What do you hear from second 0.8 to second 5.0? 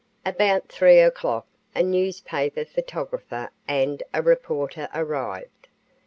o'clock a newspaper photographer and a reporter